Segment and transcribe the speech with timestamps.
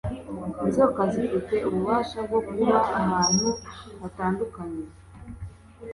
[0.65, 3.47] Inzoka zifite ububasha bwo kuba ahantu
[4.01, 4.83] hatandukanye